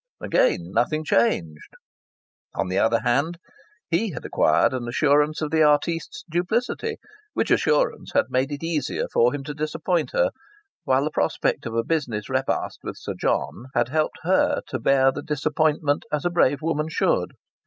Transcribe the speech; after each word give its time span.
Again, 0.19 0.71
nothing 0.71 1.05
changed! 1.05 1.75
On 2.55 2.69
the 2.69 2.79
other 2.79 3.01
hand, 3.01 3.37
he 3.91 4.13
had 4.13 4.25
acquired 4.25 4.73
an 4.73 4.87
assurance 4.87 5.43
of 5.43 5.51
the 5.51 5.61
artiste's 5.61 6.23
duplicity, 6.27 6.97
which 7.35 7.51
assurance 7.51 8.11
had 8.15 8.31
made 8.31 8.51
it 8.51 8.63
easier 8.63 9.05
for 9.13 9.31
him 9.31 9.43
to 9.43 9.53
disappoint 9.53 10.09
her, 10.13 10.31
while 10.85 11.03
the 11.03 11.11
prospect 11.11 11.67
of 11.67 11.75
a 11.75 11.83
business 11.83 12.29
repast 12.31 12.79
with 12.81 12.97
Sir 12.97 13.13
John 13.13 13.65
had 13.75 13.89
helped 13.89 14.17
her 14.23 14.63
to 14.69 14.79
bear 14.79 15.11
the 15.11 15.21
disappointment 15.21 16.05
as 16.11 16.25
a 16.25 16.31
brave 16.31 16.63
woman 16.63 16.89
should. 16.89 17.33